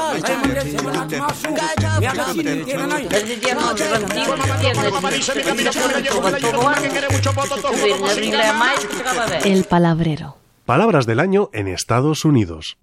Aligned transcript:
El 9.44 9.64
palabrero. 9.64 10.36
Palabras 10.64 11.04
del 11.04 11.20
año 11.20 11.50
en 11.52 11.68
Estados 11.68 12.24
Unidos. 12.24 12.78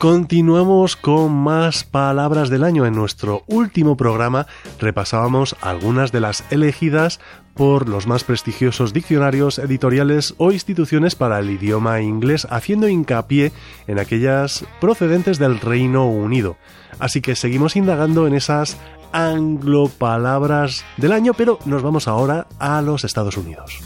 Continuamos 0.00 0.96
con 0.96 1.30
más 1.30 1.84
palabras 1.84 2.48
del 2.48 2.64
año. 2.64 2.86
En 2.86 2.94
nuestro 2.94 3.44
último 3.46 3.98
programa 3.98 4.46
repasábamos 4.78 5.56
algunas 5.60 6.10
de 6.10 6.20
las 6.20 6.42
elegidas 6.50 7.20
por 7.52 7.86
los 7.86 8.06
más 8.06 8.24
prestigiosos 8.24 8.94
diccionarios 8.94 9.58
editoriales 9.58 10.32
o 10.38 10.52
instituciones 10.52 11.16
para 11.16 11.38
el 11.38 11.50
idioma 11.50 12.00
inglés, 12.00 12.48
haciendo 12.48 12.88
hincapié 12.88 13.52
en 13.86 13.98
aquellas 13.98 14.64
procedentes 14.80 15.38
del 15.38 15.60
Reino 15.60 16.08
Unido. 16.08 16.56
Así 16.98 17.20
que 17.20 17.36
seguimos 17.36 17.76
indagando 17.76 18.26
en 18.26 18.32
esas 18.32 18.78
anglopalabras 19.12 20.82
del 20.96 21.12
año, 21.12 21.34
pero 21.34 21.58
nos 21.66 21.82
vamos 21.82 22.08
ahora 22.08 22.46
a 22.58 22.80
los 22.80 23.04
Estados 23.04 23.36
Unidos. 23.36 23.82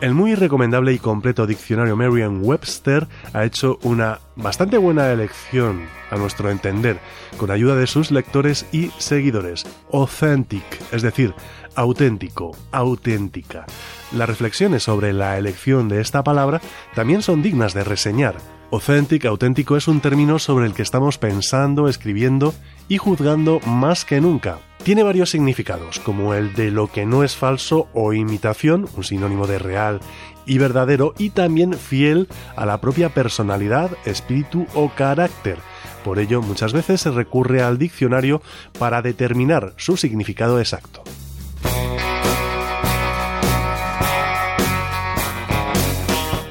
El 0.00 0.14
muy 0.14 0.36
recomendable 0.36 0.92
y 0.92 1.00
completo 1.00 1.44
diccionario 1.44 1.96
Merriam-Webster 1.96 3.08
ha 3.32 3.44
hecho 3.44 3.80
una 3.82 4.20
bastante 4.36 4.78
buena 4.78 5.10
elección, 5.10 5.82
a 6.12 6.16
nuestro 6.16 6.50
entender, 6.50 7.00
con 7.36 7.50
ayuda 7.50 7.74
de 7.74 7.88
sus 7.88 8.12
lectores 8.12 8.64
y 8.70 8.92
seguidores. 8.98 9.66
Authentic, 9.92 10.62
es 10.92 11.02
decir, 11.02 11.34
auténtico, 11.74 12.56
auténtica. 12.70 13.66
Las 14.12 14.28
reflexiones 14.28 14.84
sobre 14.84 15.12
la 15.12 15.36
elección 15.36 15.88
de 15.88 16.00
esta 16.00 16.22
palabra 16.22 16.60
también 16.94 17.20
son 17.20 17.42
dignas 17.42 17.74
de 17.74 17.82
reseñar. 17.82 18.36
Authentic, 18.70 19.24
auténtico 19.24 19.78
es 19.78 19.88
un 19.88 20.00
término 20.00 20.38
sobre 20.38 20.66
el 20.66 20.74
que 20.74 20.82
estamos 20.82 21.16
pensando, 21.16 21.88
escribiendo 21.88 22.54
y 22.86 22.98
juzgando 22.98 23.60
más 23.60 24.04
que 24.04 24.20
nunca. 24.20 24.58
Tiene 24.82 25.02
varios 25.02 25.30
significados, 25.30 25.98
como 26.00 26.34
el 26.34 26.52
de 26.54 26.70
lo 26.70 26.88
que 26.92 27.06
no 27.06 27.24
es 27.24 27.34
falso 27.34 27.88
o 27.94 28.12
imitación, 28.12 28.86
un 28.94 29.04
sinónimo 29.04 29.46
de 29.46 29.58
real 29.58 30.00
y 30.44 30.58
verdadero, 30.58 31.14
y 31.16 31.30
también 31.30 31.72
fiel 31.72 32.28
a 32.56 32.66
la 32.66 32.78
propia 32.78 33.08
personalidad, 33.08 33.90
espíritu 34.04 34.66
o 34.74 34.90
carácter. 34.90 35.56
Por 36.04 36.18
ello, 36.18 36.42
muchas 36.42 36.74
veces 36.74 37.00
se 37.00 37.10
recurre 37.10 37.62
al 37.62 37.78
diccionario 37.78 38.42
para 38.78 39.00
determinar 39.00 39.72
su 39.78 39.96
significado 39.96 40.58
exacto. 40.58 41.02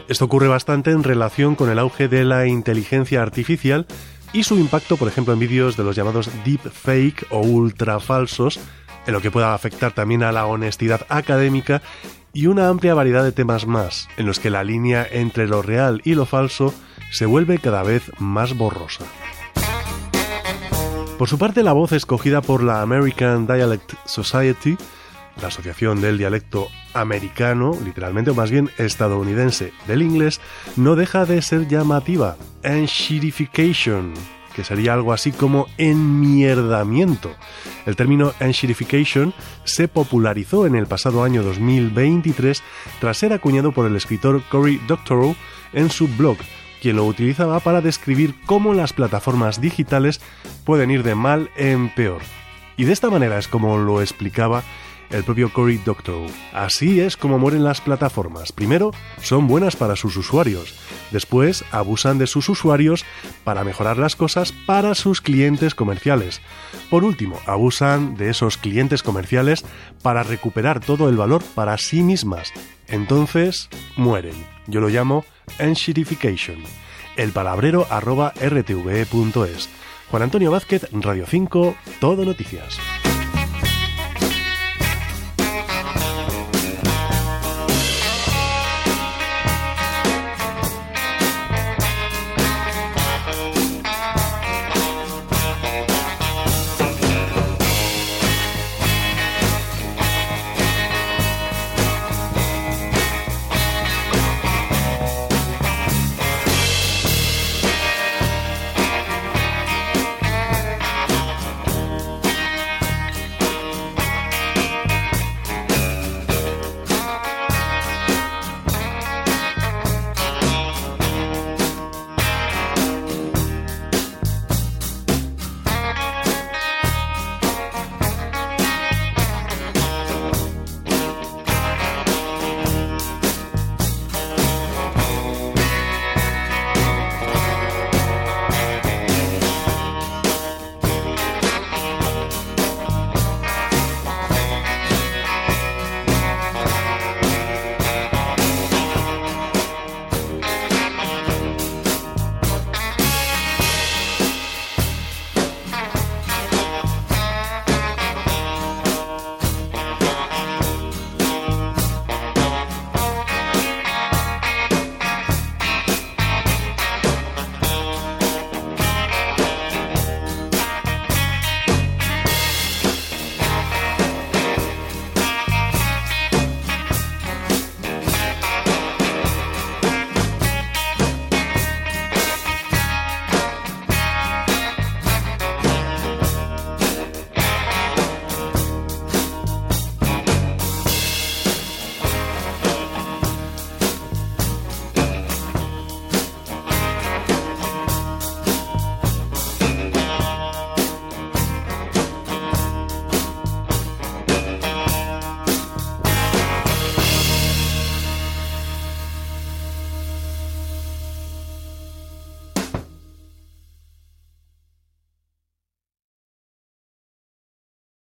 Esto 0.07 0.25
ocurre 0.25 0.47
bastante 0.47 0.91
en 0.91 1.03
relación 1.03 1.55
con 1.55 1.69
el 1.69 1.79
auge 1.79 2.07
de 2.07 2.23
la 2.23 2.47
inteligencia 2.47 3.21
artificial 3.21 3.85
y 4.31 4.43
su 4.43 4.57
impacto, 4.57 4.95
por 4.95 5.09
ejemplo, 5.09 5.33
en 5.33 5.39
vídeos 5.39 5.75
de 5.75 5.83
los 5.83 5.95
llamados 5.97 6.29
deepfake 6.45 7.25
o 7.29 7.39
ultra 7.41 7.99
falsos, 7.99 8.59
en 9.05 9.13
lo 9.13 9.21
que 9.21 9.31
pueda 9.31 9.53
afectar 9.53 9.91
también 9.91 10.23
a 10.23 10.31
la 10.31 10.45
honestidad 10.45 11.05
académica 11.09 11.81
y 12.31 12.47
una 12.47 12.69
amplia 12.69 12.93
variedad 12.93 13.23
de 13.23 13.33
temas 13.33 13.67
más, 13.67 14.07
en 14.15 14.25
los 14.25 14.39
que 14.39 14.49
la 14.49 14.63
línea 14.63 15.05
entre 15.09 15.47
lo 15.47 15.61
real 15.61 16.01
y 16.05 16.13
lo 16.13 16.25
falso 16.25 16.73
se 17.11 17.25
vuelve 17.25 17.57
cada 17.57 17.83
vez 17.83 18.11
más 18.19 18.57
borrosa. 18.57 19.05
Por 21.17 21.27
su 21.27 21.37
parte, 21.37 21.63
la 21.63 21.73
voz 21.73 21.91
escogida 21.91 22.41
por 22.41 22.63
la 22.63 22.81
American 22.81 23.47
Dialect 23.47 23.93
Society, 24.05 24.77
la 25.41 25.49
Asociación 25.49 26.01
del 26.01 26.17
Dialecto 26.17 26.67
Americano, 26.93 27.77
literalmente 27.83 28.31
o 28.31 28.35
más 28.35 28.51
bien 28.51 28.69
estadounidense, 28.77 29.73
del 29.87 30.01
inglés, 30.01 30.41
no 30.75 30.95
deja 30.95 31.25
de 31.25 31.41
ser 31.41 31.67
llamativa. 31.67 32.37
Enshirification, 32.63 34.13
que 34.55 34.63
sería 34.63 34.93
algo 34.93 35.13
así 35.13 35.31
como 35.31 35.67
enmierdamiento. 35.77 37.31
El 37.85 37.95
término 37.95 38.33
enshirification 38.39 39.33
se 39.63 39.87
popularizó 39.87 40.65
en 40.65 40.75
el 40.75 40.87
pasado 40.87 41.23
año 41.23 41.43
2023 41.43 42.63
tras 42.99 43.17
ser 43.17 43.33
acuñado 43.33 43.71
por 43.71 43.85
el 43.85 43.95
escritor 43.95 44.41
Cory 44.49 44.81
Doctorow 44.87 45.35
en 45.73 45.91
su 45.91 46.07
blog, 46.07 46.37
quien 46.81 46.95
lo 46.95 47.05
utilizaba 47.05 47.59
para 47.59 47.81
describir 47.81 48.33
cómo 48.45 48.73
las 48.73 48.93
plataformas 48.93 49.61
digitales 49.61 50.21
pueden 50.65 50.89
ir 50.89 51.03
de 51.03 51.15
mal 51.15 51.51
en 51.55 51.89
peor. 51.89 52.21
Y 52.77 52.85
de 52.85 52.93
esta 52.93 53.09
manera 53.09 53.37
es 53.37 53.47
como 53.47 53.77
lo 53.77 54.01
explicaba 54.01 54.63
el 55.09 55.23
propio 55.23 55.51
Cory 55.51 55.77
Doctorow. 55.77 56.27
Así 56.53 56.99
es 56.99 57.17
como 57.17 57.39
mueren 57.39 57.63
las 57.63 57.81
plataformas. 57.81 58.51
Primero, 58.51 58.91
son 59.21 59.47
buenas 59.47 59.75
para 59.75 59.95
sus 59.95 60.17
usuarios. 60.17 60.73
Después, 61.11 61.63
abusan 61.71 62.17
de 62.17 62.27
sus 62.27 62.49
usuarios 62.49 63.05
para 63.43 63.63
mejorar 63.63 63.97
las 63.97 64.15
cosas 64.15 64.51
para 64.51 64.95
sus 64.95 65.21
clientes 65.21 65.75
comerciales. 65.75 66.41
Por 66.89 67.03
último, 67.03 67.39
abusan 67.45 68.15
de 68.15 68.29
esos 68.29 68.57
clientes 68.57 69.03
comerciales 69.03 69.65
para 70.01 70.23
recuperar 70.23 70.79
todo 70.79 71.09
el 71.09 71.17
valor 71.17 71.43
para 71.55 71.77
sí 71.77 72.03
mismas. 72.03 72.51
Entonces, 72.87 73.69
mueren. 73.95 74.35
Yo 74.67 74.81
lo 74.81 74.89
llamo 74.89 75.25
enshitification. 75.59 76.57
El 77.15 77.31
palabrero 77.31 77.87
arroba 77.89 78.33
rtve.es. 78.39 79.69
Juan 80.09 80.23
Antonio 80.23 80.51
Vázquez, 80.51 80.87
Radio 80.91 81.25
5, 81.27 81.75
Todo 81.99 82.23
Noticias. 82.23 82.79